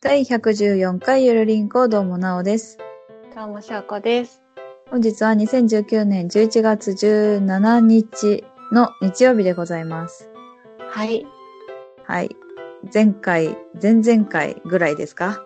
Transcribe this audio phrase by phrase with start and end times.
[0.00, 2.78] 第114回ゆるりんこどうもなおです。
[3.34, 4.42] どうも、しょうこです。
[4.90, 10.30] 本日は2019年11月17日の日曜日でございます。
[10.88, 11.26] はい。
[12.04, 12.36] はい。
[12.94, 15.44] 前回、前々回ぐらいですか？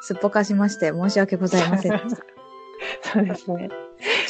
[0.00, 2.22] すっぽかしまして申し訳ございませんでした。
[3.12, 3.68] そうですね。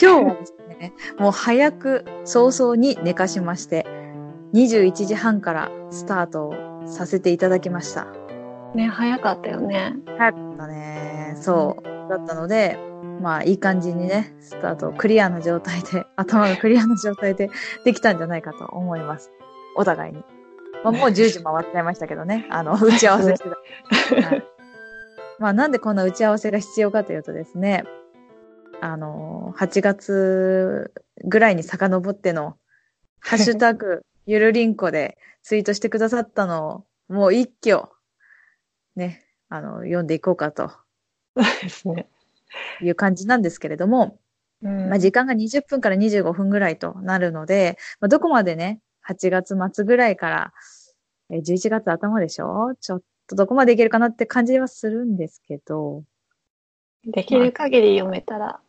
[0.02, 3.86] 今日はですね、もう早く早々に寝かしまして、
[4.52, 6.54] 21時半からスタートを
[6.86, 8.08] させていただきました。
[8.74, 9.94] ね、早かったよね。
[10.18, 11.36] 早かったね。
[11.40, 12.08] そう。
[12.08, 12.78] だったので、
[13.20, 17.50] まあいい感じにね、スタートをクリアな状態で、 頭がクリアな状態で
[17.84, 19.30] できたんじゃないかと思います。
[19.76, 20.24] お互いに。
[20.82, 22.46] まあもう10時回っちゃいましたけどね。
[22.50, 23.48] あの、 打ち合わせして
[24.20, 24.28] た。
[24.28, 24.44] はい
[25.38, 27.84] まあなんでこんな打ち合わせが必要かというとですね、
[28.82, 30.92] あの、8月
[31.24, 32.56] ぐらいに遡っての、
[33.20, 37.88] ハッシュタグ、ゆるりんこでツイートしてくださったのを、もう一挙、
[39.00, 40.68] ね、あの、読んでいこうかと
[41.36, 42.08] そうですね。
[42.82, 44.20] いう感じなんですけれども、
[44.62, 50.52] うんまあ時間が20分から25分ぐらいとなるので、まあ、どこまでね、8月末ぐらいから、
[51.30, 52.74] えー11月頭でしょ？
[52.80, 56.04] ちょっとどこまでいけるかなって感じはするんですけど、
[57.04, 58.60] できる限り読めたら。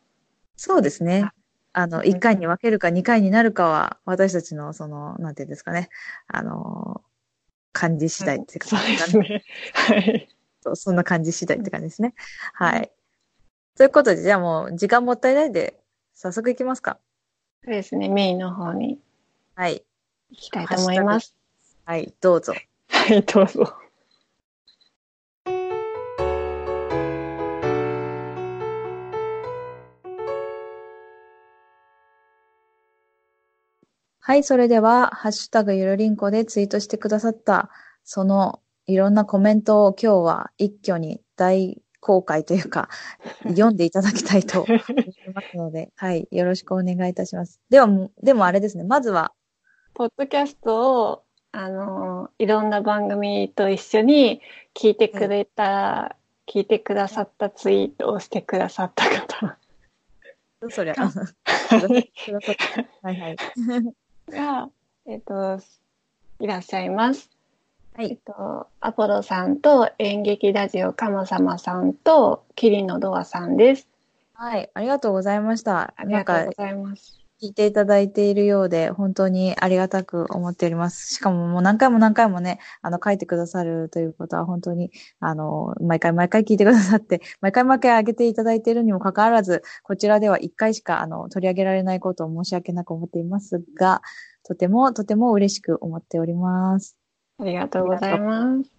[0.56, 1.34] そうですねあ。
[1.74, 5.90] あの、うん1回に分けるか2回になるかは、私たちの、その、なんていうんですかね、
[6.28, 7.02] あの、
[7.72, 9.44] 感じ次第っていうか、そうですね。
[9.74, 10.30] はい。
[10.76, 12.14] そんな感じ次第って感じですね。
[12.54, 12.92] はい。
[13.76, 15.80] ということで、じゃあもう、時間もったいないんで、
[16.14, 17.00] 早速いきますか。
[17.64, 18.10] そうですね。
[18.10, 19.00] メインの方に
[19.56, 19.84] はい。
[20.30, 21.36] 行きたいと思います。
[21.86, 22.54] はい、どうぞ。
[22.88, 23.81] はい、どうぞ。
[34.24, 37.72] はい、それでは、ハッシュタグゆるりんこでツイートしてくださった、
[38.04, 42.90] そのいろんなコメントを今日は一挙に大公開というか、
[43.50, 44.80] 読んでいただきたいと思い
[45.34, 47.60] ますので、はい、よろしくお願いいたします。
[47.72, 47.88] では、
[48.22, 49.34] でもあれですね、まずは、
[49.96, 54.42] ポッドキャストを、あの、いろんな番組と一緒に
[54.76, 56.16] 聞いてくれた、
[56.48, 59.58] 聞いてくださったツイートをしてくださった方
[60.70, 61.12] そりゃ、 あ
[63.02, 63.36] はいはい。
[64.32, 64.70] が、
[65.06, 65.60] えっと、
[66.40, 67.30] いらっしゃいます。
[67.94, 73.88] はいえっと、アポロさんと演劇ラジオカマ様さんとキリノドアさんです。
[74.34, 75.94] はい、ありがとうございました。
[75.98, 77.21] ありがとうご、ざいます。
[77.42, 81.16] 聞いていただいているようで、本当にありがたく思っております。
[81.16, 94.04] しかももう何回も何回もね、あの、書いてくださるということは本当に、あの、毎回毎回聞いてくださって、毎回毎回上げていただいているにもかかわらず、こちらでは1回しか、あの、取り上げられないことを申し訳なく思っていますが、
[94.44, 96.96] とてもとても嬉しく思っております。
[97.40, 98.72] ありがとうございます。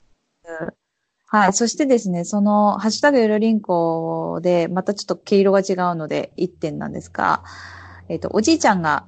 [1.26, 1.52] はい。
[1.52, 7.42] そしてですね、その、ハッシュタグゆるりんこで、またちょっと毛色が違うので、1点なんですが、
[8.12, 9.06] えっ、と、おじいちゃんが、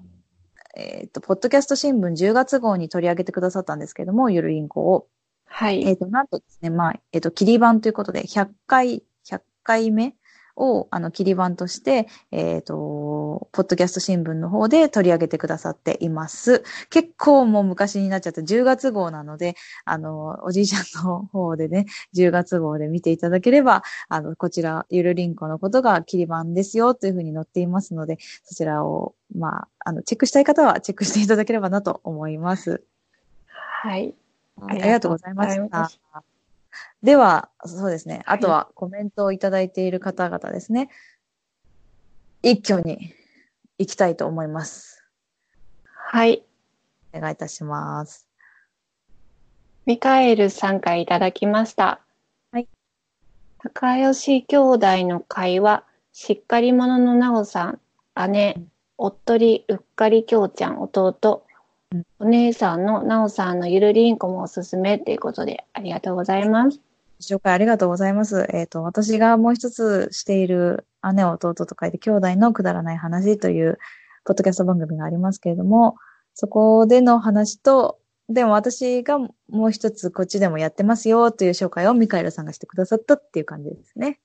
[0.74, 5.08] えっ、と、ポッドキャスト新聞10月号に取り上げてくださったんですけども、ゆるりんこを。
[5.44, 5.86] はい。
[5.86, 10.14] えっ、と、なんとですね、まあ、えっ、と、切り板ということで、100回、100回目
[10.56, 16.62] を、あの、切り板として、えっ、と、ポッドキャスト新聞の方で取り上げてくださっています。
[16.90, 32.82] 結構もう昔になっちゃった10月号なので、あの、おじいちゃんの方でね、10月号で見ていただければ、あの、こちら、ゆるりんこのことが切り板ですよ、というふうに載っていますので、そちらを、まあ、あの、チェックしたい方はチェックしていただければなと思います。
[33.46, 34.14] はい。
[34.62, 36.24] ありがとうございました。
[37.02, 38.22] では、そうですね。
[38.26, 40.90] はいあとはコメントをいただいている方々ですね。
[42.42, 43.14] 一挙に
[43.78, 45.04] 行きたいと思います。
[45.84, 46.44] はい。
[47.12, 48.28] お願いいたします。
[49.86, 52.00] ミカエルさんからいただきました。
[52.52, 52.68] はい。
[53.58, 57.80] 高吉兄弟の会話、しっかり者のなおさん、
[58.30, 58.56] 姉、
[58.96, 61.43] おっとりうっかりきょうちゃん、弟うん、
[62.18, 66.80] お姉さんのなおさんのゆるりんこもおすすめということで、ありがとうございます。
[67.30, 68.46] ご紹介ありがとうございます。
[68.52, 73.78] えっ、と、私がもう一つしている姉、弟と書いて兄弟のくだらない話という、
[74.24, 75.96] ポッドキャスト番組がありますけれども、
[76.34, 77.98] そこでの話と、
[78.28, 79.30] でも私がも
[79.68, 84.18] う一つこっちでもやってますよという紹介をミカエルさんがしてくださったっていう感じですね。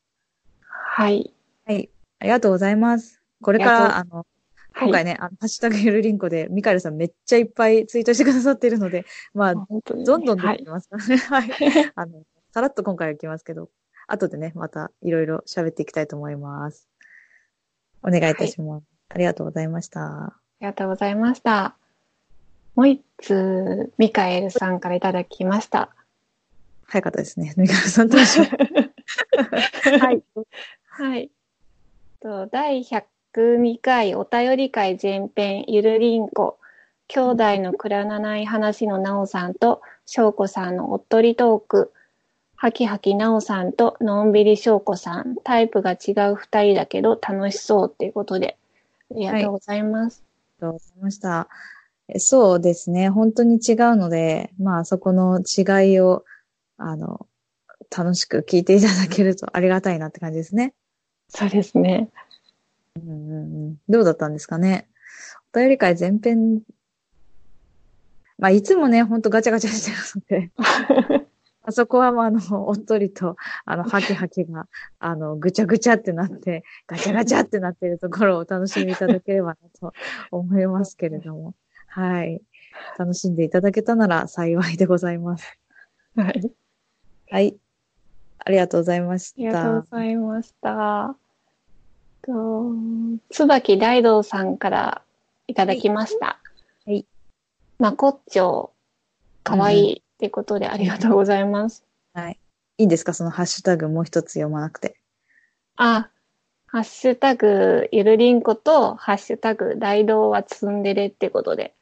[0.62, 1.34] はい。
[1.66, 1.90] はい。
[2.20, 3.22] ありがとうございます。
[3.42, 4.39] これから、あの、はい
[4.80, 11.18] 今回ね、あの、ハッシュタグゆるりんこで、ミカエルさんめっちゃいっぱいツイートしてくださっているので、 まあ、本当にどんどん出はいてきますからね。
[11.18, 11.50] はい。
[11.96, 13.70] あの、さらっと今回は来ますけど、
[14.08, 16.88] 後でね、またいろいろ喋っていきたいと思います。
[18.02, 18.86] お願いいたします。
[19.10, 20.02] ありがとうございました。
[20.02, 21.76] ありがとうございました。
[22.76, 25.90] もう一通、ミカエルさんからいただきました。
[26.86, 27.54] 早かったですね。
[27.58, 28.44] ぬいぐるさんと一緒。
[30.00, 30.24] はい。
[30.88, 31.32] はい。
[32.22, 32.84] と第
[33.36, 36.58] 102回お便り会前編ゆるりんこ
[37.08, 41.92] 兄弟のくららない話のなおさんとしょうこさんのおっとりトーク
[42.56, 48.58] はきはきなおさんとのんびりしょうこさんタイプが違う二人だけど楽しそうっていうことで
[49.12, 50.24] ありがとうございます。
[50.62, 51.50] ありがとうございました。
[52.08, 53.10] えそうですね。
[53.10, 56.26] 本当に違うので、まあそこの違いを、
[56.78, 57.28] あの、
[57.96, 60.74] 楽しく聞いていただけるとありがたいなって感じですね。
[61.30, 62.10] そうですね。
[62.96, 64.88] うんうんうん、どうだったんですかね？
[65.54, 66.62] お便り会前編、
[68.38, 69.86] まあいつもね、ほんとガチャガチャし
[70.26, 71.26] てるので、
[71.64, 74.68] あそこはまああの、おっとりと、あの、ハキハキが、
[75.00, 79.94] あの、ぐちゃぐちゃってなって、ガチャガチャってなっているところをお楽しみいただければなと
[80.32, 81.54] 思いますけれども。
[81.88, 82.42] はい。
[82.98, 85.58] 楽しんでいただけたなら幸いでございます。
[86.16, 86.52] はい。
[87.30, 87.58] はい。
[88.46, 89.82] ありがとうございましありがとうた。
[89.82, 91.29] ございました。
[92.32, 92.72] と、
[93.32, 95.02] 椿大道さんから
[95.48, 96.40] いただきました。
[96.86, 97.06] はい。
[97.80, 98.72] まこっちょ、
[99.44, 101.84] かわいいってことでありがとうございます。
[102.14, 102.38] はい。
[102.78, 103.14] いいんですか？
[103.14, 104.96] そのハッシュタグもう一つ読まなくて。
[105.76, 106.10] あ、
[106.68, 111.74] ハッシュタグゆるりんこと、ハッシュタグ大道はツンデレってことで。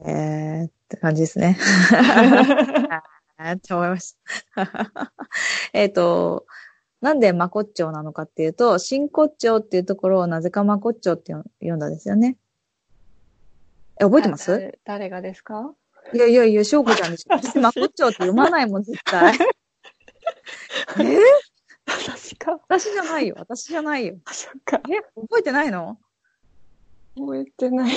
[0.00, 1.56] えー、って感じですね。
[3.38, 4.16] えーって思いまし
[4.54, 5.12] た。
[5.72, 6.46] えっと、
[7.04, 12.38] なんでまこっちょうなのかっていうと、真骨頂っていうところをなぜかまこっちょうって読んだんですよね。
[14.00, 14.50] え、覚えてます？
[14.52, 15.74] 誰誰がですか？
[16.14, 17.34] いやいやいや、しょうこちゃんでしょ。
[17.36, 19.34] 私まこっちょうって読まないもん、絶対。
[20.98, 21.18] え？
[21.84, 22.58] 確か。
[22.68, 23.34] 私じゃないよ。
[23.38, 24.16] 私じゃないよ。
[24.24, 24.80] あ、そっか。
[24.88, 25.98] え、覚えてないの？
[27.18, 27.92] 覚えてない。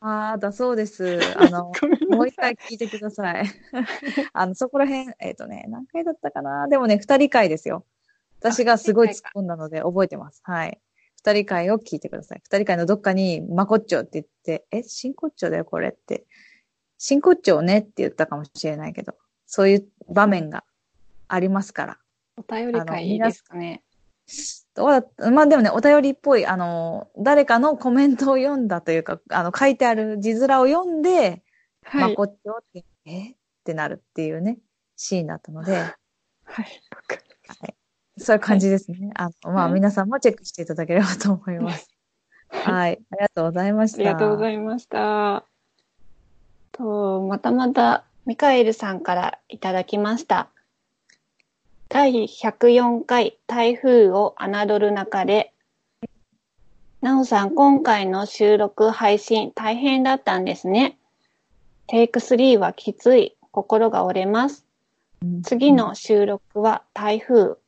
[0.00, 1.20] ああ、だそうです。
[1.36, 1.70] あの、
[2.08, 3.44] もう一回聞いてください。
[4.32, 6.66] あの、そこら辺、えっ、とね、何回だったかな？
[6.68, 7.84] でもね、二人会ですよ。
[8.42, 10.42] 私がすごい突っ込んだので覚えてます。
[10.44, 10.80] はい。
[11.16, 12.40] 二人会を聞いてください。
[12.44, 16.26] 二人会のどっかに、まこっちょうって言って、え、真骨頂だよ、これって。
[16.98, 19.14] 真骨頂ねって言ったかもしれないけど、
[19.46, 20.64] そういう場面が
[21.28, 21.98] ありますから。
[22.36, 23.84] お便り会いいですかね。
[24.74, 31.42] どうだまあでもね、お便りっぽい、あの、誰かのコメントを読んだというか、あの、書いてある字面を読んで、
[31.92, 32.14] まはい。
[32.16, 33.30] こっちょって、え？
[33.30, 34.58] ってなるっていうね、
[34.96, 35.72] シーンだったので、
[36.44, 36.82] はい。
[36.90, 37.74] わかる
[38.22, 39.10] そういう感じですね。
[39.14, 41.88] あの、まあ、はい皆さんもチェックしていただければと思います。
[42.48, 43.00] はい。
[43.10, 43.98] ありがとうございました。
[43.98, 45.44] ありがとうございました。
[46.72, 50.48] と、またまた、ミカエルさんからいただきました。
[51.88, 55.52] 第104回台風を侮る中で、
[57.00, 60.96] なおさん、今回の収録配信大変だったんですね。
[61.88, 63.36] テイク3はきつい。
[63.52, 64.66] 心が折れます。
[65.22, 67.58] うん次の収録は台風。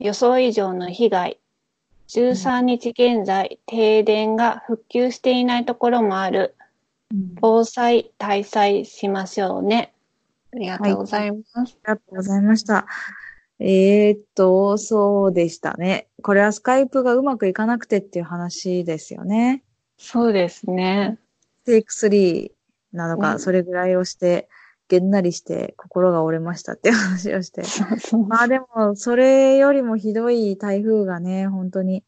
[0.00, 1.38] 予想以上の被害。
[2.08, 6.56] 13日現在、停電が復旧していないところもある。
[7.12, 9.92] うん防災対策しましょうね。
[10.52, 11.52] ありがとうございます。
[11.56, 12.86] ありがとうございました。
[13.58, 16.06] えー、っと、そうでしたね。
[16.22, 19.64] これはスカイプがうまくいかなくてっていう話ですよね。
[19.98, 21.18] そうですね。
[21.66, 22.52] テイク3
[22.92, 24.48] なのか、うんそれぐらいをして、
[24.90, 27.62] げんなりして心が折れましたって話をして。
[28.28, 32.02] まあでも、それよりもひどい台風がね、本当に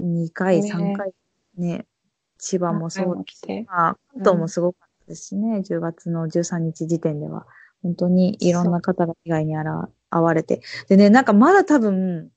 [0.00, 1.12] 2回、ね3回
[1.56, 1.86] ね、
[2.38, 3.64] 千葉もそう来て。
[3.68, 7.46] まあ、関東もすごかったですしね、10月の13日時点では、
[7.84, 10.60] 本当にいろんな方が被害にあら遭われて。
[10.88, 12.30] でね、なんかまだ多分、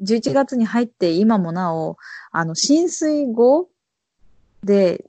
[0.00, 1.98] 11月に入って今もなお、
[2.32, 3.68] あの、浸水後
[4.64, 5.04] で、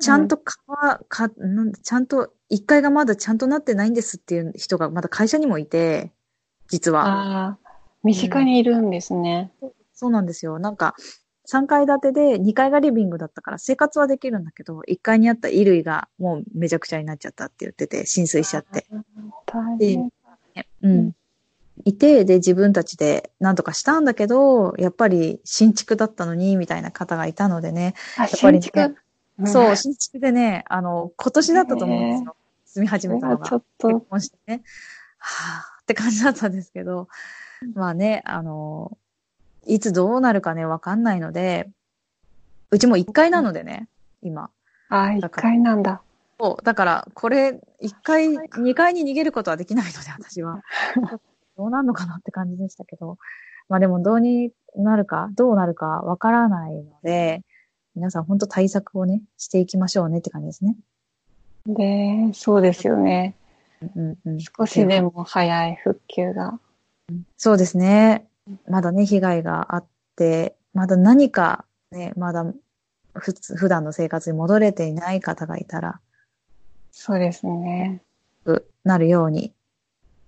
[0.00, 6.12] ちゃんと川、か、なんちゃんと、1階がまだちゃんとなってないんですっていう人がまだ会社にもいて、
[6.68, 7.06] 実は。
[7.06, 7.58] ああ、
[8.04, 9.52] 身近にいるんですね。
[9.94, 10.58] そうなんですよ。
[10.58, 10.94] なんか、
[11.50, 18.86] 3階建てで2階がリビングだったから生活はできるんだけど、1階にあった衣類がもうめちゃくちゃになっちゃったって言ってて、浸水しちゃって。
[19.46, 20.12] 大で変。
[20.82, 21.12] うん。
[21.84, 27.94] いて、で、自分たちで何とかしたんだけど、やっぱり新築だったのに、みたいな方がいたのでね。
[28.18, 28.96] あ、っぱりね新築。
[29.46, 32.36] そう、新築でね、あの、今年だったと思うんですよ。
[32.66, 33.46] 住み始めたのが。
[33.46, 34.62] ちょっ結と、婚してね。
[35.18, 37.08] はぁ、って感じだったんですけど、
[37.74, 38.96] まあね、あの、
[39.66, 41.68] いつどうなるかね、わかんないので、
[42.70, 43.88] うちも1階なのでね、
[44.22, 44.50] 今。
[44.88, 46.02] あ、一階なんだ。
[46.40, 50.62] そう、だから、これ、1階、2階に逃げることはできないので、私は。
[51.56, 53.18] どうなるのかなって感じでしたけど。
[53.68, 57.42] まあでも、どうになるか、どうなるかわからないので、
[57.98, 60.76] 皆さん本当対策をね、していきましょうねって感じですね。
[61.66, 63.34] で、そうですよね。
[63.96, 66.60] うんうん、少しでも早い復旧が。
[67.36, 68.26] そうですね。
[68.68, 69.86] まだね、被害があっ
[70.16, 72.46] て、まだ何かね、まだ
[73.14, 76.00] 普通、普段の生活に戻れていない方がいたら、
[76.92, 78.02] そうですね。
[78.84, 79.52] なるように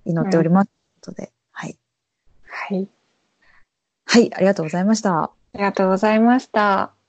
[0.05, 0.71] 祈っております。
[1.01, 1.79] ということで、はい。
[2.47, 2.89] はい。
[4.07, 5.23] はい、ありがとうございました。
[5.23, 7.00] ありがとうございました。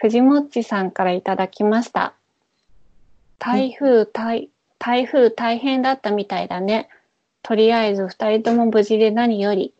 [0.00, 2.14] 藤もっちさんからいただきました。
[3.38, 6.88] 台風、台、台風大変だったみたいだね。
[7.42, 9.72] とりあえず二人とも無事で何より。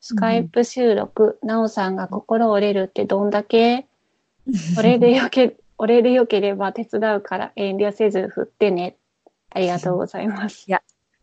[0.00, 3.86] スカイプ収録、なおさんが心折れるってどんだけ？
[4.78, 8.96] 俺でよけ、俺でよければ手伝うから遠慮せず振ってね。
[9.50, 10.66] ありがとうございます。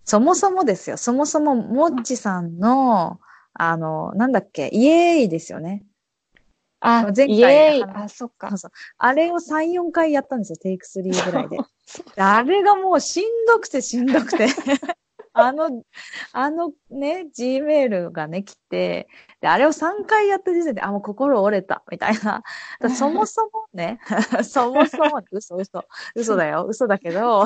[0.06, 3.20] そもそもですよ、そもそも、もっちさんの、
[3.54, 5.84] あの、なんだっけ、イエーイですよね。
[6.82, 8.50] あ、前回あ、そっか。
[8.98, 11.58] あれを3、4回やったんですよ、テイク3ぐらいで。
[12.16, 14.48] であれがもうしんどくてしんどくて。
[15.34, 15.84] あの、
[16.34, 19.08] あのね、G メールがね、来て、
[19.42, 22.44] で、あれを3回やった時点で、あ、もう心折れた、みたいな。
[22.98, 24.00] そもそもね、
[24.44, 27.46] そもそも、嘘嘘、嘘だよ、嘘だけど、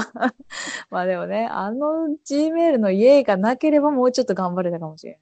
[0.89, 5.19] まあでもね、あの G メールのイエーイがなければもうちょっと頑張れたかもしれ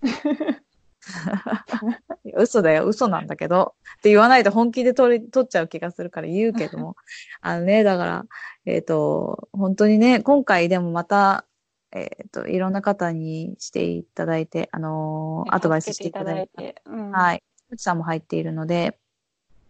[0.00, 0.62] ないですね。
[2.36, 3.74] 嘘だよ、嘘なんだけど。
[3.98, 6.96] って言わないと本気で取り、取っちゃう気がするから言うけども。
[7.40, 8.26] あのね、だから、
[8.66, 11.44] えっ、と、本当にね、今回でもまた、
[11.92, 16.82] えっ、と、いろんな方にしていただいて、あのーアドバイスしていただいて、て。
[16.86, 17.42] うんはい。
[17.70, 18.98] うちさんも入っているので、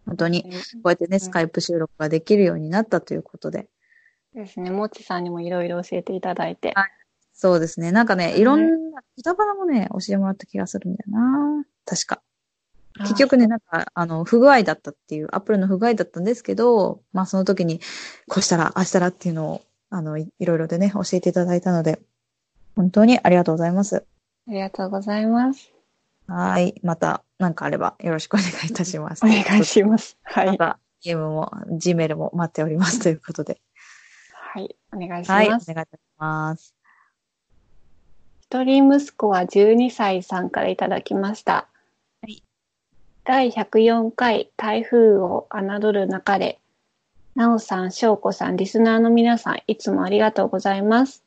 [0.05, 3.67] 本当に、うんこうやってね、スカイプ収録ができるようになったということで。
[4.33, 4.71] ですね。
[4.71, 6.73] もちさんにもいろいろ教えていただいて。
[6.75, 7.02] はい
[7.33, 7.91] そうですね。
[7.91, 11.65] なんかね、うんいろんな、歌バラもね、教えてもらった気がするんだよな。
[11.85, 12.21] 確か。
[12.99, 17.79] 結局ね、なんか、あの、不具合だったっていう、アップルの不具合だったんですけど、まあその時に、
[18.27, 21.99] こうしたら、ああしたらっていうのを、あの、いいろいろでね、教えていただいたので、
[22.75, 24.05] 本当にありがとうございます。
[24.47, 25.71] ありがとうございます。
[26.27, 26.79] はい。
[26.83, 29.25] また、なんかあれば、よろしくお願いいたします。
[29.25, 30.17] お願いします。
[30.23, 30.47] はい。
[30.47, 33.59] また、ゲームも、G メールも待っておりますということで。
[34.31, 34.75] はい。
[34.93, 35.47] お願いしはい。
[35.47, 35.65] お願いいます。
[35.65, 35.87] たし
[36.17, 36.75] ます。
[38.53, 41.67] 一人息子は12歳さんからいただきました。
[42.21, 42.43] はい
[43.23, 46.59] 第104回台風を侮る中で、
[47.33, 51.23] なおさん、しょうこさん、リスナーの皆さん、いつもありがとうございます。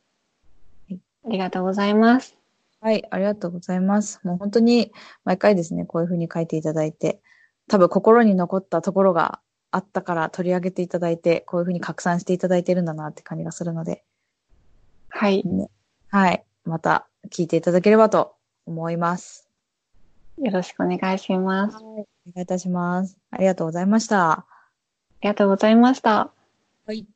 [0.88, 2.36] はいありがとうございます。
[2.80, 4.20] はい、ありがとうございます。
[4.22, 4.92] もう本当に
[5.24, 7.20] 毎回ですね、こういうふうに書いていただいて、
[7.66, 9.40] 多分心に残ったところが
[9.72, 14.04] あったから取り上げていただいて、こういうふうに拡散していただいてるんだなって感じがするので、
[15.08, 15.42] はい。
[16.10, 18.34] はい、また聞いていただければと
[18.66, 19.48] 思います。
[20.38, 21.76] よろしくお願いします。
[21.76, 22.06] あはい、お願
[22.36, 23.18] いいたします。
[23.30, 24.46] ありがとうございました。
[25.26, 26.30] りがとうございました。
[26.86, 27.06] はい。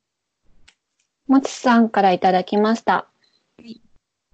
[1.27, 3.07] もちさんからいただきましたは
[3.63, 3.81] い。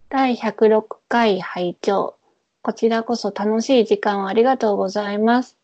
[0.09, 2.17] 第106回拝聴
[2.63, 5.57] こちらこそ楽しい時間をありがとうございます。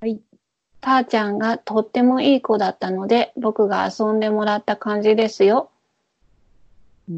[0.00, 0.20] はい。
[0.80, 5.69] たーちゃんがとってもいい子だったので、僕が遊んでもらった感じですようん。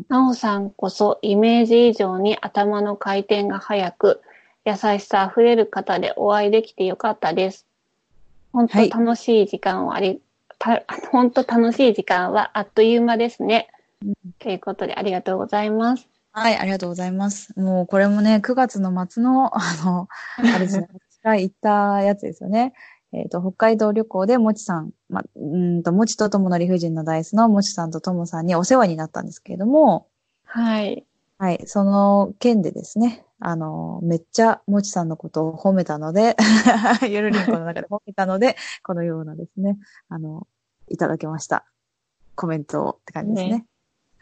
[0.08, 4.22] なおさんこそイメージ以上に頭の回転が速く、
[4.64, 7.66] 優しさあふれる方でお会いできてよかったです。
[8.52, 10.20] 本当はい楽しい時間をあり、
[10.58, 13.68] た 本当楽しい時間はあっという間ですね。
[14.02, 16.08] うんということでありがとうございます。
[16.32, 17.58] はい、ありがとうございます。
[17.60, 20.08] もうこれもね、9月の末の、あの、
[20.38, 22.72] あれですね、私が行ったやつですよね。
[23.12, 30.08] えっ、と、北海道旅行でもちさん、ま、うーんと、もちとともの理不尽なダイスのもちさんとともさんにお世話になったんですけれども、
[30.44, 31.04] はい。
[31.38, 36.36] はい、その件でですね、あの、めっちゃもちさんのことを褒めたので、
[37.08, 39.78] ゆるりんこの中で褒めたので、このようなですね、
[40.08, 40.46] あの、
[40.88, 41.66] いただきました。
[42.34, 43.50] コメントをって感じですね。
[43.58, 43.66] ね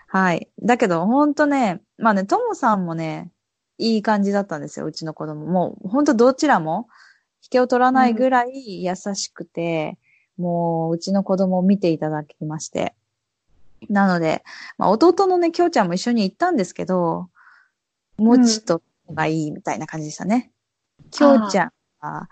[0.06, 0.48] はい。
[0.62, 3.30] だけど、ほんとね、まあね、ともさんもね、
[3.78, 5.46] いい感じだったんですよ、うちの子供。
[5.46, 6.88] もう、ほんとどちらも、
[7.42, 9.98] 引けを取らないぐらい優しくて、
[10.36, 12.94] もう、うちの子供を見ていただきまして。
[13.88, 14.42] なので、
[14.78, 17.28] まあ、弟のね、きょうちゃんも一緒に行ったんですけど、
[18.18, 20.50] もちとがいいみたいな感じでしたね。
[21.10, 22.28] きょうちゃんは、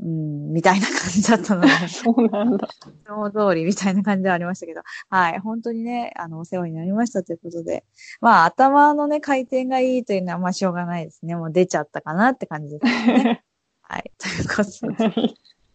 [0.00, 2.66] うん、みたいな感じだったので、 そうなんだ。
[2.66, 2.70] い
[3.04, 7.84] つも通りみたいな感じではありましたけど、はい、本当にね、あの、お世話になりましたということで、
[8.20, 11.36] まあ、頭のね、回転がいいというのは、まあ、しょうがないですね。
[11.36, 13.44] もう出ちゃったかなって感じですね。
[13.88, 15.34] はい、ということで、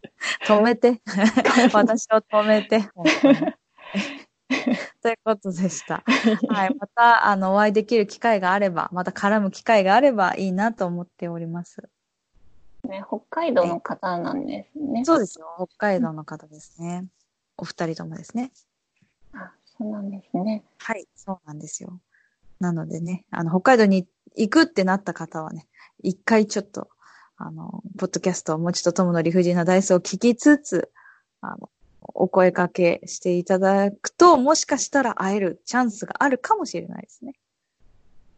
[0.46, 1.01] 止めて。
[1.74, 2.89] 私を止めて。
[5.01, 6.04] ということでした。
[6.50, 6.75] はい。
[6.75, 11.88] また、あの、お会いできる機会があれば、また絡む機会があればいいなと思っております。
[12.84, 15.06] ね、北海道の方なんですね。
[15.06, 15.48] そうですよ。
[15.58, 17.06] 北海道の方ですね。
[17.58, 18.51] お二人ともですね。
[19.34, 20.63] あそうなんですね。
[20.80, 22.00] はい、そうなんですよ。
[22.60, 25.68] なのでね、あの、北海道に行くってなった方はね、
[26.01, 26.89] 一回ちょっと、
[27.41, 30.91] あの、ポッドキャスト、もちとともの理不尽なダイスを聞きつつ、
[31.39, 31.69] あの、
[32.01, 37.34] お声掛けしていただくと、もしかしたら会えるチャンスがあるかもしれないですね。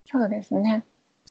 [0.05, 0.85] そうですね。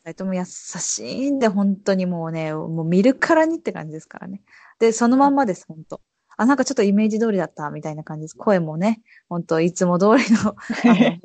[0.05, 4.43] 二人とも優しいんで、本当にもうね、もう見るからにって感じですからね。
[4.81, 6.01] で、そのまんまです、本当
[6.37, 8.37] あ、なんかちょっとイメージ通りだった、みたいな感じです。
[8.37, 11.21] 声もね、本当いつも通りの、言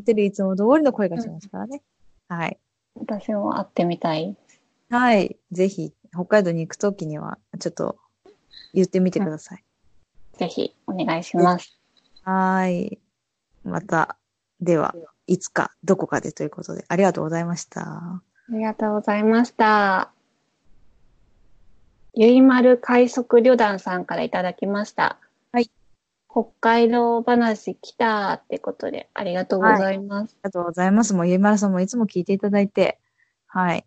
[0.00, 1.82] っ てるいつも通りの声がしますからね。
[2.26, 2.58] はい。
[2.96, 4.36] 私も会ってみたい。
[4.88, 5.36] はい。
[5.50, 7.98] ぜひ、北海道に行くときには、ちょっと
[8.72, 9.64] 言ってみてください。
[10.38, 11.76] ぜひお願いします。
[12.22, 12.98] はーい。
[13.64, 14.16] また、
[14.60, 14.94] では、
[15.26, 17.82] いつか、どこかでということで、ありがとうございました。
[17.82, 20.12] ありがとうございました。
[22.14, 25.18] ゆいまる快速旅団さんからいただきました。
[25.52, 25.70] はい。
[26.30, 30.32] 北海道話来たってことで、ありがとうございます。
[30.32, 31.12] ありがとうございます。
[31.12, 32.98] もう、ゆいまるさんもいつも聞いていただいて、
[33.48, 33.84] はい。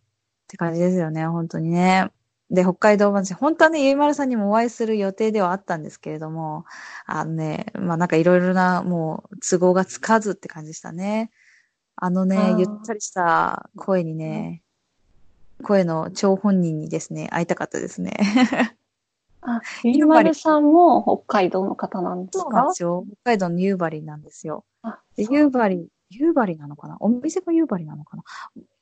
[0.49, 2.09] って感じですよね、本当にね。
[2.49, 6.65] で、北海道話、本当はね、ゆいまるさんにもお会いする予定ではあったんですけれども、
[7.05, 11.29] あのね、まあなんかいろいろな、もう、都合がつかずって感じでしたね。
[12.01, 14.63] あのねゆったりした声にね、
[15.63, 18.13] 声の張本人にですね、会いたかったですね。
[19.41, 23.05] あ、 ゆいまるさんも北海道の方なんですそうなんかですよ。
[23.23, 24.65] 北海道の夕張なんですよ。
[25.17, 26.97] 夕張、夕張なのかな？
[27.01, 28.23] お店が夕張なのかな？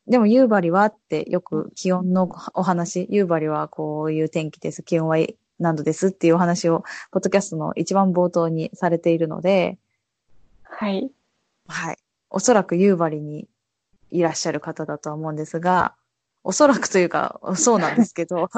[0.07, 5.17] でも夕張はってよく気温のお話、夕張はこういう天気です、気温は
[5.59, 9.77] 何度ですっていうお話を、ポッドキャストの一番冒頭にされているので、
[10.63, 11.11] はい。
[11.67, 11.97] はい。
[12.29, 13.47] おそらく夕張に
[14.09, 15.95] いらっしゃる方だとは思うんですが、
[16.43, 18.49] おそらくというか、そうなんですけど、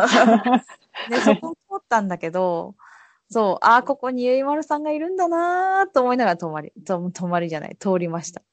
[1.10, 2.76] で、 そこを通ったんだけど、
[3.32, 8.44] そう、ああ、ここにゆいまるさんがいるんだなーと思いながら泊まり、と泊まりじゃない、通りました。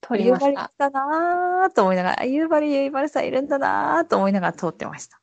[0.00, 0.90] 通り夕張来ました。
[0.90, 5.20] たなーと思いながら、あ夕張ゆいまるさんいるんだなーと思いながら通ってました。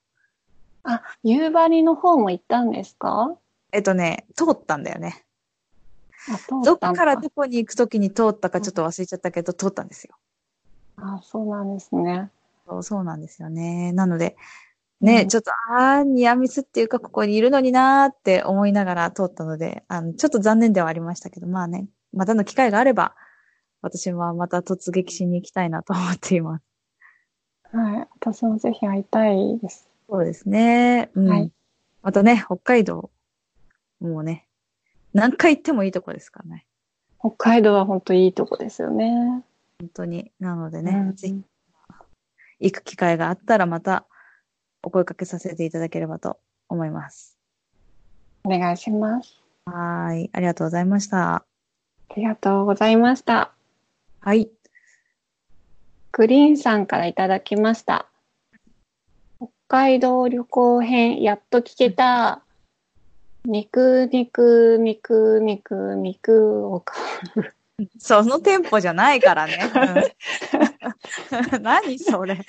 [0.83, 3.35] あ、夕張の方も行ったんですか？
[3.71, 5.25] えっとね、通ったんだよね。
[6.63, 10.15] どっからどこに行くときに通ったかちょっと忘れちゃったけど、通ったんですよ。
[10.97, 12.31] あ、そうなんですね。
[12.67, 13.91] そうそうなんですよね。
[13.91, 14.35] なので、
[15.01, 23.13] ね、うんちょっと、あー、ニアミスっていうか、ここにいるのになーって思いながら通ったので、あの、ちょっと残念ではありましたけど、まあね、またの機会があれば、
[23.81, 26.65] 私はまた突撃しに行きたいなと思っています。
[27.71, 28.07] はい。
[28.19, 29.89] 私もぜひ会いたいです。
[30.09, 31.09] そうですね。
[31.15, 31.27] うん。
[31.27, 31.51] はい
[32.05, 33.09] またね、北海道、
[33.99, 34.47] もうね、
[35.13, 36.67] 何回行ってもいいとこですからね。
[37.19, 39.43] 北海道は本当いいとこですよね。
[39.79, 40.31] 本当に。
[40.39, 41.43] なのでね、うんぜひ、
[42.59, 44.05] 行く機会があったらまた、
[44.83, 46.37] お声かけさせていただければと
[46.69, 47.39] 思います。
[48.43, 49.41] お願いします。
[49.65, 50.29] はーい。
[50.31, 51.37] ありがとうございました。
[51.37, 51.45] あ
[52.15, 53.54] りがとうございました。
[54.25, 54.49] はい。
[56.11, 58.07] グリーンさんからいただきました。
[59.37, 62.41] 北海道旅行編、やっと聞けた。
[63.43, 67.03] 肉、肉、肉、肉、肉を買
[67.35, 67.87] う。
[67.99, 69.59] そのテンポじゃないからね。
[71.53, 72.39] うん何それ。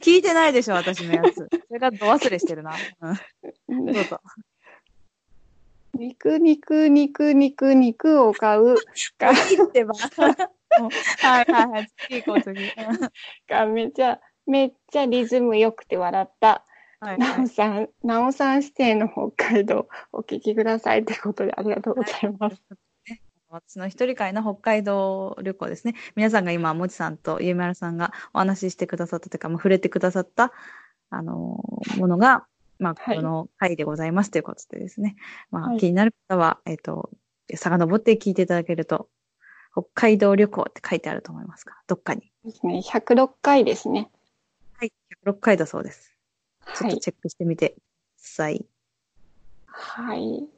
[0.00, 1.34] 聞いてないでしょ、私のやつ。
[1.34, 2.72] それがど忘れしてるな。
[3.68, 4.18] うん、どうぞ。
[5.92, 8.76] 肉、肉、肉、肉、肉を買う
[9.18, 9.92] がいいってば。
[11.20, 11.88] はいはいはい。
[12.08, 12.62] 次行こう、次。
[12.62, 12.70] うん
[13.48, 16.64] がめちゃ、めっちゃリズム良くて笑った。
[17.00, 17.44] はいなはい。
[17.44, 22.62] おさん、なおさん指定の北海道お聞きくださいってことでありがとうございます。
[23.48, 25.94] 私の一人会の北海道旅行ですね。
[26.16, 30.52] 皆さんが今、もちさんとゆいまるさんがお話ししてくださったというか、もう触れてくださった、
[31.10, 32.46] あのーものが、
[32.78, 35.16] まあ、はいこの回でございますということでですね。
[35.50, 37.10] まあ、はい気になる方は、えっ、と、
[37.54, 39.08] 遡って聞いていただけると、
[39.72, 41.82] 北海道旅行って書いてあると思いますか？
[41.86, 42.30] どっかに。
[42.44, 42.80] ですね。
[42.84, 44.10] 106回ですね。
[44.74, 44.92] はい。
[45.26, 46.12] 106回だそうです。
[46.74, 46.92] ちょはい。
[46.92, 47.80] っとチェックしてみてくだ
[48.18, 48.66] さい。
[49.66, 50.48] はい。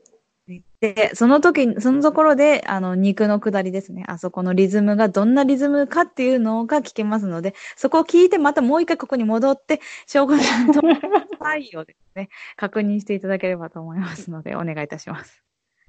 [0.81, 4.05] で、その時、そのところで、あの、肉の下りですね。
[4.09, 15.43] あそこのリズムがどんなリズムかっていうのが聞けますので、そこを聞いてまたもう一回ここに戻って、翔吾さんと ですね、確認していただければと思いますので、お願いいたします。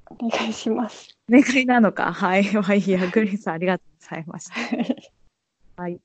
[0.10, 1.18] お願いします。
[1.30, 2.12] お願いなのか？
[2.14, 2.44] はい。
[2.56, 4.56] ワイヤーグリーンさんありがとうございました。
[5.82, 6.00] はい。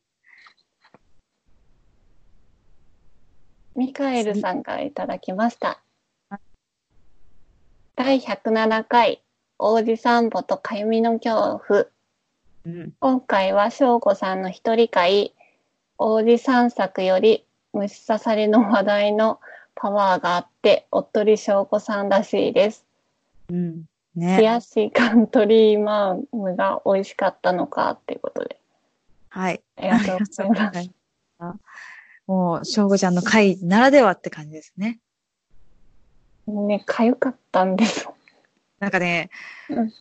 [3.76, 5.80] ミカエルさんからいただきました
[6.28, 6.40] は。
[7.96, 9.22] 第107回、
[9.58, 11.86] 王子散歩とかゆみの恐怖。
[12.66, 12.92] うん。
[12.98, 15.34] 今回は翔子さんの一人会、
[15.98, 19.40] 王子散策より虫刺されの話題の
[19.74, 22.86] パワーがあって、おっとり翔子さんらしいです。
[23.48, 23.84] うん。
[24.16, 24.42] 冷ね。
[24.42, 28.58] やしカントリーマームが美味しかったのかっていうことで。
[29.28, 29.62] はい。
[29.76, 30.90] ありがとうござい
[31.38, 31.60] ます。
[32.26, 35.00] もう、しょうごちゃんの回ならではって感じですね。
[36.46, 38.14] ね、かゆかったんですよ。
[38.78, 39.30] なんかね、
[39.68, 39.92] うん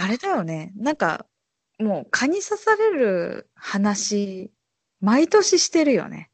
[0.00, 0.72] あれだよね。
[0.76, 1.26] なんか、
[1.80, 4.52] もう蚊に刺される話、
[5.00, 6.30] 毎年してるよね。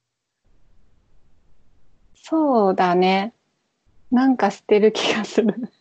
[2.14, 3.32] そうだね。
[4.10, 5.72] なんかしてる気がする。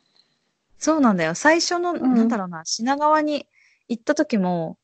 [0.84, 1.34] そうなんだよ。
[1.34, 3.48] 最初の、うんなんだろうな、品川に
[3.88, 4.78] 行った時も、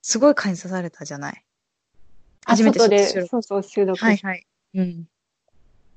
[0.00, 1.44] すごい蚊に刺されたじゃない？
[2.46, 4.46] あ、初めて外で収録、そうそう、収録、はいはい。
[4.74, 5.08] うん。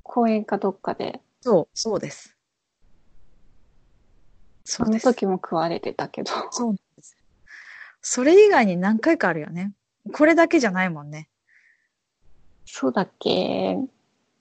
[0.01, 1.21] 公園かどっかで。
[1.41, 2.35] そう、そうです。
[4.63, 5.03] そそうのです。
[5.03, 6.31] 時も食われてたけど。
[6.49, 7.15] そうなんです。
[8.01, 9.73] それ以外に何回かあるよね。
[10.11, 11.29] これだけじゃないもんね。
[12.65, 13.77] そうだっけ？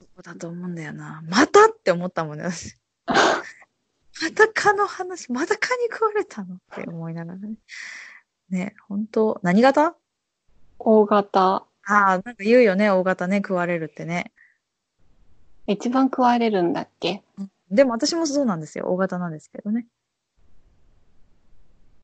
[0.01, 1.23] そうだと思うんだよな。
[1.29, 1.67] また？
[1.67, 2.75] って思ったもんね、私。
[4.25, 7.57] また蚊の話、また蚊に食われたのって思いながらね。
[8.49, 9.95] ね、本当何型？
[10.79, 11.57] 大型。
[11.57, 14.33] ああ、なんか言うよね、大型ね、食われるってね。
[15.67, 17.23] 一番食われるんだっけ？
[17.71, 19.87] でも私もそうなんですよ、大型なんですけどね。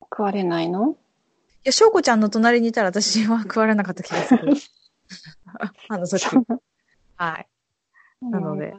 [0.03, 0.91] 食われないの？
[0.91, 0.95] い
[1.65, 4.53] や、翔子ちゃんの隣にいたら私は食われなかった気がする。
[5.89, 6.27] あの時。
[7.17, 7.49] はい。
[8.21, 8.75] なので。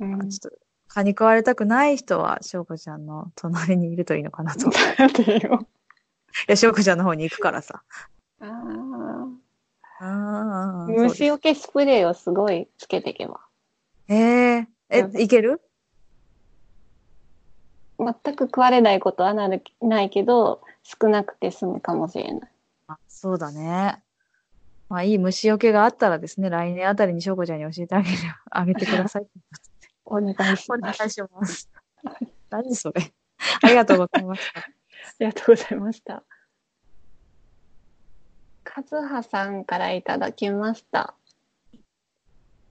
[0.00, 0.28] うん。
[0.28, 0.58] ちょっと、
[0.94, 4.68] 蚊に食われたくない人は、翔子ちゃんの隣にいるといいのかなと。
[4.68, 5.66] いなんでよ。
[6.46, 7.82] や、翔子ちゃんの方に行くからさ。
[8.40, 8.48] あー
[10.00, 10.86] ああ。
[10.88, 13.40] 虫除けスプレーをすごいつけていけば。
[14.08, 15.60] えええ、うんいける？
[17.98, 22.50] 全く食われないことはなるないけど、少なくて済むかもしれない。
[22.88, 24.02] あそうだね。
[24.88, 28.16] まあ、いい虫除けがあったらですね、来年あたりに翔子ちゃんに教えてあげる、
[28.50, 29.26] あげてください。
[30.04, 30.98] お願いしおます。
[30.98, 31.70] 願いします。
[32.50, 33.12] 何それ。
[33.62, 34.60] ありがとうございました。
[34.60, 34.64] あ
[35.20, 36.22] りがとうございました。
[38.64, 41.14] カズハさんからいただきました。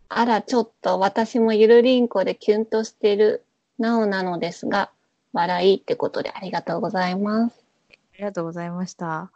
[0.09, 3.45] あら、ちょっと私もゆるりんこでキュンとしてる
[3.77, 4.91] なおなのですが、
[5.33, 7.63] 笑いってことでありがとうございます。
[7.89, 9.31] ありがとうございました。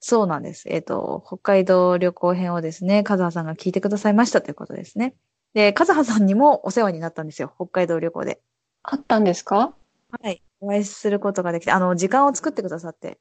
[0.00, 0.68] そうなんです。
[0.68, 5.14] えっ、と、北海道旅行編をですね、カズハさんが聞いてくださいましたということですね。
[5.54, 7.52] で、カズハさんにもお世話になったんですよ。
[7.56, 8.40] 北海道旅行で。
[8.82, 9.74] あったんですか？
[10.22, 10.42] はい。
[10.60, 13.18] お会いすることができて、あの、時間を作ってくださって。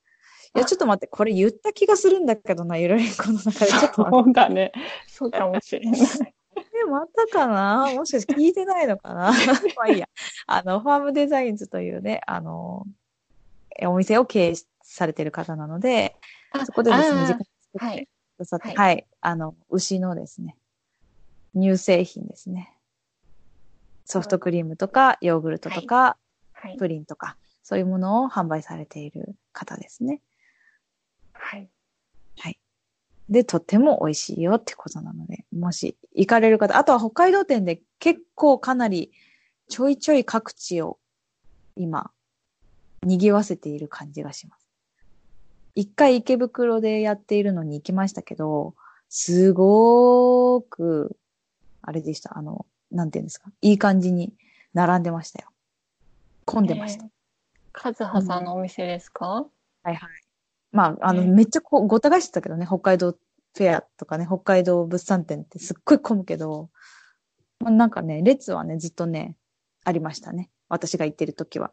[0.56, 3.72] いや、あちょっと待って、これ言った気がするんだけどな、ゆるりんこの中で。
[3.72, 4.04] ちょっと。
[4.10, 4.72] そうだね。
[5.08, 6.02] そうかもしれない。
[6.58, 7.92] え、またかな？
[7.96, 9.32] もしかして聞いてないのかな？
[9.78, 10.08] まあいいや。
[10.48, 12.84] あの、ファームデザインズというね、あの、
[13.80, 16.16] えお店を経営されてる方なので、
[16.52, 17.46] あそこでですね、時間作っ
[17.80, 18.06] てはい。
[18.06, 20.56] くださって、はいはい、あの、牛のですね、
[21.56, 22.74] 乳製品ですね。
[24.06, 26.18] ソフトクリームとか、ヨーグルトとか、
[26.54, 26.78] はい。
[26.78, 30.22] プリンとか、そういうものを販売されている方ですね。
[31.34, 31.70] はい。
[33.30, 39.12] で、とっても美味しいよってことなので、もし行かれる方、あとは北海道店で結構かなり
[39.70, 41.00] ちょいちょい各地を
[41.76, 42.12] 今、
[43.02, 44.68] 賑わせている感じがします。
[45.76, 48.76] 一回池袋でやっているのに行きましたけど、
[49.10, 51.18] すごーく、
[51.84, 54.34] あれでした、あの、なんていうんですか、いい感じに
[54.74, 55.50] 並んでましたよ。
[56.46, 57.06] 混んでました。
[57.06, 57.10] えー
[57.76, 59.48] カズハさんのお店ですか、は
[59.86, 60.00] いはい。
[60.72, 66.70] まあ、あの、ねめっちゃこうごた返してたけどね、北海道フェアとかね、北海道物産展ってすっごい混むけど、
[67.60, 69.36] まあ、なんかね、列はね、ずっとね、
[69.84, 70.52] ありましたね。
[70.70, 71.72] 私が行ってる時は。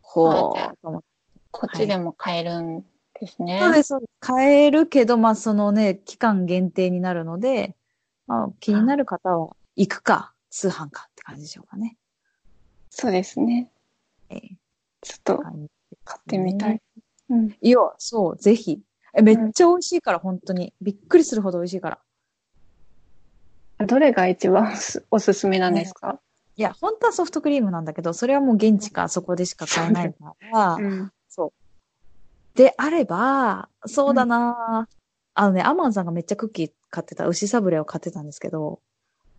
[0.00, 1.06] ほあじゃあーと思って。
[1.50, 2.80] こっちでも買えるん
[3.20, 3.60] ですね。
[3.60, 4.10] そうです、そうです。
[4.20, 7.75] 買えるけど、まあ、そのね、期間限定になるので、
[8.26, 11.96] まあ、気になる方は行くか、通販かって感じでしょうかね。
[12.90, 13.70] そうですね。
[14.30, 14.38] えー
[15.02, 15.38] ちょっと
[16.04, 16.82] 買ってみたい。
[17.28, 17.56] うん。
[17.60, 18.80] いや、そう、ぜひ。
[19.14, 20.74] え、めっちゃ美味しいから、本当に。
[20.80, 21.90] びっくりするほど美味しいか
[23.78, 23.86] ら。
[23.86, 26.18] どれが一番おすおすすめなんですか、
[26.56, 31.12] いや、本当はソフトクリームなんだけど、それはもう現地かそこでしか買えないから、うん。
[31.28, 32.58] そう。
[32.58, 34.88] であれば、そうだな、
[35.38, 38.80] あのね、アマンさんがめっちゃクッキー買ってた、牛サブレを買ってたんですけど、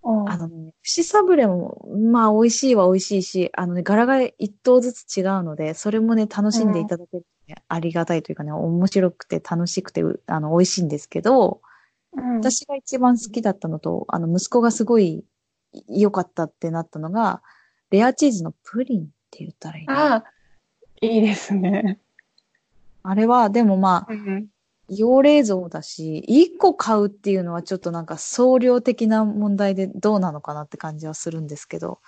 [0.04, 0.38] おあ。
[0.38, 11.62] のね、牛サブレも、まあ美味しいは美味しいし、あのね、柄が一頭ずつ違うので、それもね、楽しんでいただける、ねありがたいというかね、面白くて楽しくて、うあの、美味しいんですけど、
[12.14, 15.24] うん、私が一番好きだったのと、あの、息子がすごい
[15.88, 17.42] 良かったってなったのが、
[17.90, 20.24] レアチーズのプリンって言ったらいいのああ、
[21.02, 22.00] いいですね。
[23.04, 24.48] あれは、でもまあ、うん。
[24.90, 32.00] 用冷蔵だし、一個買うっていうのはちょっとなんか総量的な問題でどうなのかなって感じはするんですけど、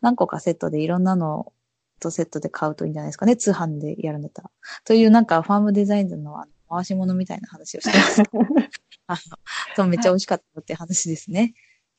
[0.00, 1.52] 何個かセットでいろんなの
[2.00, 3.36] とセットで買うといいんじゃないですかね。
[3.36, 4.50] 通販でやるんだったら。
[4.84, 8.22] というなんかファームデザインズの回し物みたいな話をしてます。
[9.08, 9.18] あの、
[9.76, 11.54] そう、めっちゃ美味しかったって話ですね。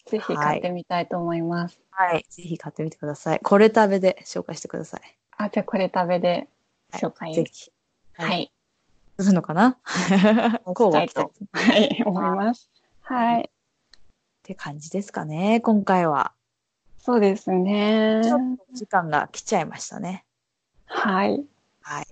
[0.05, 1.81] ぜひ買ってみたいと思います。
[1.91, 2.25] はい。
[2.29, 3.39] ぜひ買ってみてください。
[3.39, 5.17] これ食べで紹介してください。
[5.37, 6.47] あ、じゃあこれ食べで
[6.91, 7.33] はい紹介。
[7.33, 7.71] ぜひ。
[8.13, 8.51] はい。
[9.23, 9.77] するのかな？
[10.65, 12.69] こうはしたいと、はい、思います。
[13.01, 13.41] はい。
[13.41, 13.49] っ
[14.43, 16.33] て感じですかね、今回は。
[16.99, 18.21] そうですね。
[18.23, 20.25] ちょっと時間が来ちゃいましたね。
[20.85, 21.45] はい。
[21.81, 22.07] はい。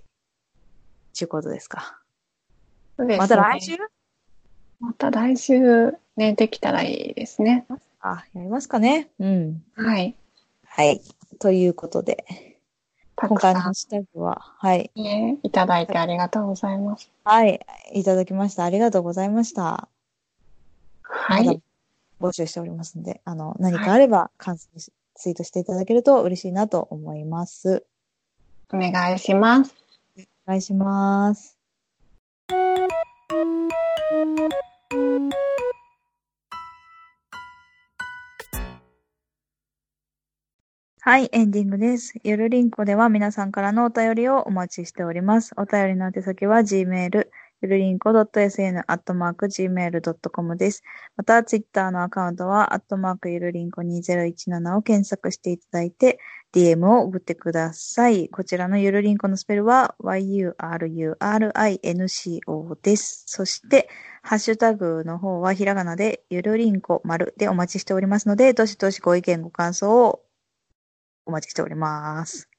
[1.14, 2.00] ちゅうことですか。
[2.98, 3.78] そうですねまた来週？
[4.80, 7.66] また来週ね、できたらいいですね。
[8.00, 9.10] あ、やりますかね。
[9.20, 9.64] うん。
[9.76, 10.16] はい。
[10.66, 11.02] はい。
[11.40, 12.55] ということで、
[13.16, 14.92] たくさ今回のハッシュタグは、はい。
[14.96, 17.10] んね、いただいてありがとうございます。
[17.24, 17.60] はい。
[17.94, 18.66] いただきました。
[18.66, 19.88] ありがとうございました。
[21.04, 21.62] はい。
[22.20, 27.86] 募集しておりますので、あの、何かあれば、感想しツイートしていただけると嬉しいなと思います。
[28.74, 29.74] お願いします。
[30.18, 31.58] お願いします。
[41.08, 42.16] はい、エンディングです。
[42.24, 45.54] ゆるりんこでは皆さんからのお便りをお待ちしております。
[45.56, 47.28] お便りの宛先は gmail、
[47.62, 48.98] ゆるりんこ .sn.gmail.com
[50.58, 50.82] です。
[51.16, 56.18] また、ツイッターのアカウントは、アットマークゆるりんこ2017を検索していただいて、
[56.54, 58.28] DM を送ってください。
[58.30, 61.16] こちらのゆるりんこのスペルは yurinco
[62.82, 63.26] です。
[63.28, 63.90] そして、
[64.24, 70.25] ハッシュタグの方はひらがなでゆるりんこ丸でお待ちしておりますので、どしどしご意見ご感想を
[71.26, 72.50] お待ちしております。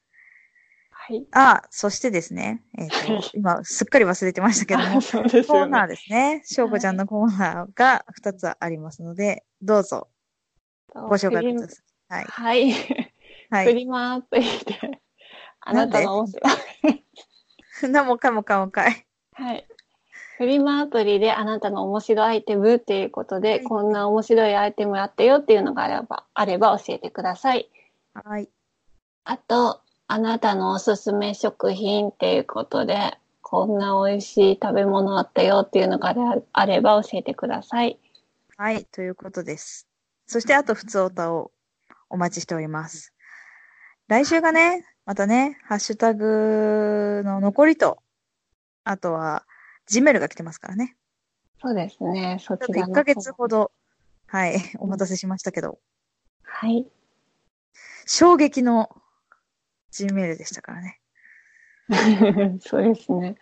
[0.89, 1.25] はい。
[1.31, 4.93] あ、そしてですね、えっ、はいと、今すっかり忘れてましたけども、ね。
[5.47, 6.41] コーナーですね。
[6.45, 10.09] しょうこちゃんのコーナーが2つありますので、どうぞ
[10.93, 11.81] ご紹介くださ
[12.21, 12.25] い。
[12.25, 12.71] はい。
[12.71, 12.73] はい。
[13.49, 13.65] はい。
[13.65, 15.01] フリマアプリで、
[15.61, 16.41] あなたの面白
[16.89, 17.03] い。
[17.89, 19.05] 何もかもかもかい。
[19.33, 19.67] はい。
[20.37, 27.69] フリマアプリであなたの面白アイテムっていうことで、はいこんな面白いアイテムあったよっていうのがあれば、あれば教えてください。
[28.13, 28.49] はい。
[29.29, 36.15] あと、あなたのおすすめ食品っていうことで、こんな美味しい食べ物あったよっていうのが
[36.53, 37.99] あれば教えてください。
[38.55, 38.85] はい。
[38.85, 39.85] ということです。
[40.27, 41.51] そして、あと、普通おたを
[42.09, 43.13] お待ちしております。
[44.07, 47.97] 来週がね、またね、ハッシュタグの残りと、
[48.85, 49.43] あとは、
[49.87, 50.95] ジメルが来てますからね。
[51.61, 52.37] そうですね。
[52.39, 53.73] そち1ちらのヶ月ほど、
[54.27, 55.79] はい、お待たせしましたけど、
[56.43, 56.87] はい。
[58.05, 58.89] 衝撃の
[59.91, 60.99] G メールでしたからね。
[62.61, 63.37] そうですね。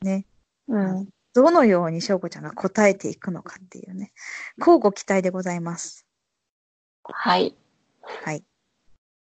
[0.00, 0.26] ね。
[0.68, 1.08] うん。
[1.34, 4.12] どのように翔子ちゃんが答えていくのかっていうね。
[4.58, 6.06] 交互期待でございます。
[7.04, 7.56] はい。
[8.02, 8.44] はい。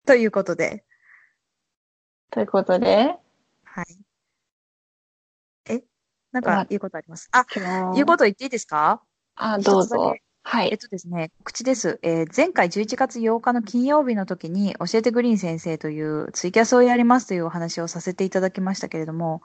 [0.06, 0.84] ということで、
[2.32, 3.15] ということで、
[3.63, 3.97] はい。
[5.69, 5.84] え？
[6.32, 7.30] なんか言うことあります？
[7.32, 7.45] あ、
[7.93, 9.04] 言うこと言っていいですか？
[9.36, 10.15] あ、どうぞ。
[10.43, 10.69] はい。
[10.71, 11.99] えっとですね、告知です。
[12.01, 19.41] えー前回11月8日の金曜日の時に、教えてグリーン先生というツイキャスをやりますというお話をさせていただきましたけれども、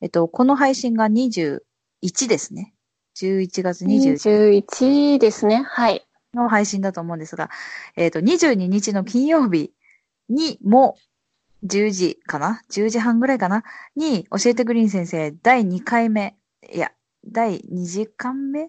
[0.00, 1.60] えっと、この配信が21
[2.28, 2.74] ですね。
[3.16, 5.64] 11月21 21ですね。
[5.66, 6.06] はい。
[6.34, 7.50] の配信だと思うんですが、
[7.96, 9.72] えっと、22日の金曜日
[10.28, 10.96] にも、
[11.64, 13.64] 10時かな ?10 時半ぐらいかな？
[13.96, 16.36] に、教えてグリーン先生第2回目、
[16.72, 16.92] いや、
[17.26, 18.68] 第2時間目？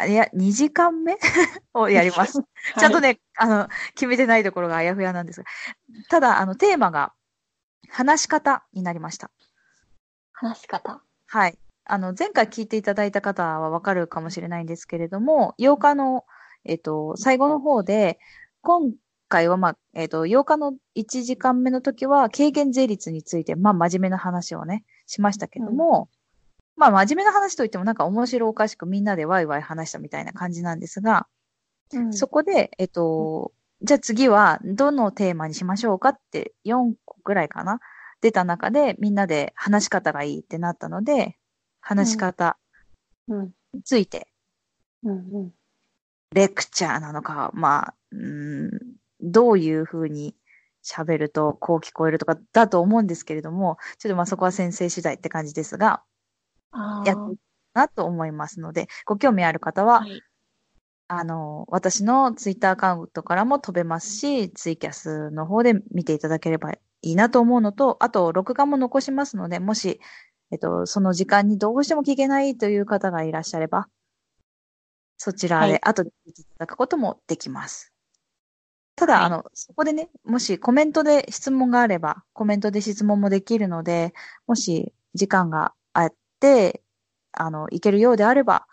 [0.00, 1.16] あ、いや、2時間目？
[1.74, 2.40] をやります。
[2.78, 5.46] ちゃんとね、あの、決めてないところがあやふやなんですが。
[6.08, 7.12] ただ、あの、テーマが、
[7.88, 9.30] 話し方になりました。
[10.32, 11.02] 話し方？
[11.26, 11.58] はい。
[11.84, 16.24] あの、前回聞いていただいた方はわかるかもしれないんですけれども、8日の、
[16.64, 18.18] えっと、最後の方で、
[18.62, 18.92] 今
[19.28, 26.08] 回は、まあ、えっと、8日の1時間目の時は、軽減税率について、まあ、真面目な話をね、しましたけども、
[26.76, 31.26] まあ、真面目な話といっても、なんか面白おかしくみんなでワイワイ話したみたいな感じなんですが、
[31.92, 37.78] うんそこで、えっと、じゃあ次はどのテーマにしましょうかって4個ぐらいかな
[38.20, 41.36] 出た中でみんなで話し方がいいってなったので、
[41.80, 42.58] 話し方
[43.28, 43.50] うん。
[43.72, 44.28] について
[45.04, 45.12] うん。
[45.12, 45.52] うん。
[46.32, 48.70] レクチャーなのか、まあ、うーん
[49.20, 50.34] どういうふうに
[50.84, 56.02] 喋るとこう聞こえるとかだと思うんですけれども、ちょっとまあそこは先生次第って感じですが、
[57.04, 57.40] やっていく
[57.74, 60.22] なと思いますので、ご興味ある方は、はい。
[61.06, 70.00] あの、私のツイッターアカウントからも飛べますし、ツイキャスの方で見ていただければいいなと思うのと、あと、録画も残しますので、もし、
[70.50, 73.88] えっと、その時間にどうしても聞けないという方がいらっしゃれば、
[75.16, 77.92] そちらはいで後で聞いていただくこともできます。
[78.96, 84.14] ただ、はいあの、そこでね、もしコメントで質問があれば、コメントで質問もできるので、
[84.46, 86.16] もし時間があって、
[87.32, 88.66] あの、いけるようであれば、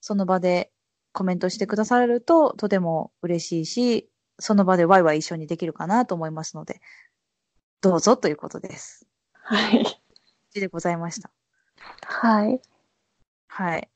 [0.00, 0.70] その場で
[1.12, 6.80] コメントしてくださるととても嬉しいし、その場でワイワイ一緒にできるかなと思いますので、
[7.80, 9.06] どうぞということです。
[9.32, 9.84] はい。
[10.54, 11.30] でございました。
[12.06, 12.60] はい。
[13.48, 13.88] はい。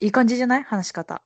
[0.00, 0.62] いい感じじゃない？
[0.62, 1.22] 話し方。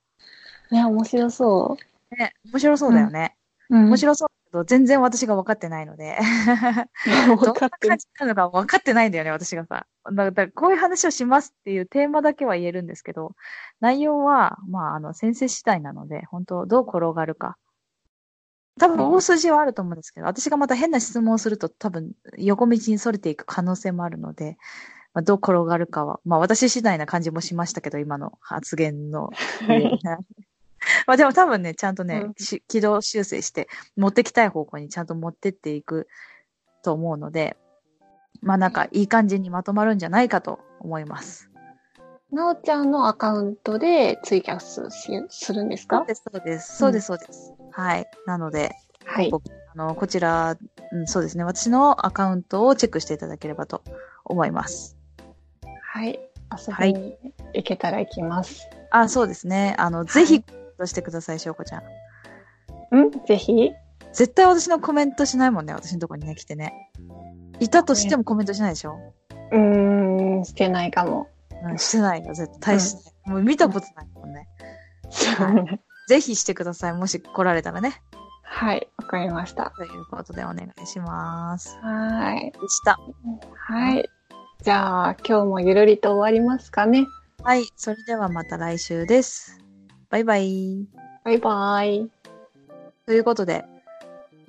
[0.71, 1.77] ね、面白そ
[2.11, 3.37] ね、面白そうだよね。
[3.71, 3.77] う。
[3.77, 6.19] うん面白そうだけど、全然私が分かってないので。
[7.27, 9.87] どんな感じなのか分かってないんだよね、私がさ。
[10.13, 13.35] だだからこういう話をしますっていうテーマだけは言えるんですけど、
[13.81, 17.57] 内容は、まあ、あの、先生次第なので、本当どう転がるか。
[18.79, 24.57] 多分、大筋はあると思うんですけど、私がまた変な質問をすると、多分、横道に逸れていく可能性もあるので、
[25.13, 29.31] まあ、どう転がるかは、まあ、私次第な感じもしましたけど、今の発言の。
[30.85, 36.09] は いまあ、でも多分ね、ちゃんとね、うんし軌道修正して、持ってきたい方向にちゃんと持ってっていく
[36.83, 37.57] と思うので、
[38.41, 41.51] まあなんかいい感じにまとまるんじゃないかと思います。
[42.33, 45.99] なおちゃんのアカウントでツイキャスしするんですか？
[45.99, 46.77] そうです、そうです。
[46.79, 47.55] そうです、そうです。
[47.71, 48.07] はい。
[48.27, 48.73] なので、
[49.05, 49.31] はい。
[49.75, 50.57] あの、こちら、
[50.93, 51.45] うん、そうですね。
[51.45, 53.83] 私のアカウントをチェックしていただければと
[54.25, 54.97] 思います。
[55.83, 56.19] はい。
[56.51, 57.17] 遊びに
[57.55, 58.69] 行けたら行きます。
[58.91, 59.75] あ、そうですね。
[59.79, 60.45] あの、ぜひ、
[60.85, 61.83] トしてください、しょうこちゃん。
[62.93, 63.11] うん？
[63.27, 63.73] ぜひ？
[64.13, 66.91] 絶対私のコメントしないもんね、私のとこにね、来てね。
[67.61, 68.99] いたとしてもコメントしないでしょ？
[69.53, 71.29] うーん、してないかも。
[71.65, 73.31] うん、してないよ、絶対しない。
[73.31, 74.47] もう見たことないもんね。
[76.09, 78.03] ぜひしてください、もし来られたらね。
[78.43, 79.73] はい、わかりました。
[79.77, 81.77] ということでお願いします。
[81.83, 82.53] はい。
[82.53, 83.01] でした。
[83.57, 84.09] はい。
[84.63, 87.07] じゃあ、今日もゆるりと終わりますかね。
[87.43, 89.64] はい、それではまた来週です。
[90.15, 90.87] バイバイ。
[91.25, 92.09] バイバイ。
[93.05, 93.65] ということで、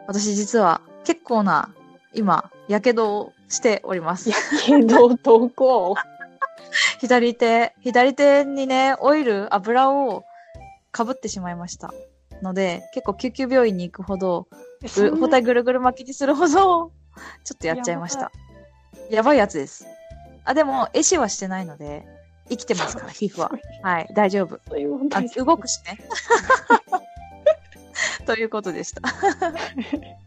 [0.05, 1.73] 私実は結構な、
[2.13, 4.29] 今、やけどをしております。
[4.29, 5.95] やけど、ど こ
[6.99, 10.23] 左手、左手にね、オイル、油を
[10.91, 11.91] かぶってしまいました。
[12.43, 14.47] ので、結構救急病院に行くほど、
[14.95, 16.91] ぐ包帯ぐるぐる巻きにするほど、ちょ
[17.55, 18.31] っとやっちゃいました。
[19.09, 19.87] やばいやつです。
[20.43, 22.05] あ、でも、壊死はしてないので、
[22.49, 23.51] 生きてますから、皮膚は。
[23.81, 24.59] はい、大丈夫。
[24.67, 25.99] そういう問あ題じゃない動くしね。
[28.25, 29.01] ということでした。